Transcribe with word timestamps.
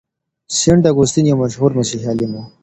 سينټ 0.57 0.83
اګوستين 0.91 1.25
يو 1.27 1.35
مشهور 1.43 1.71
مسيحي 1.79 2.07
عالم 2.11 2.31
و. 2.33 2.37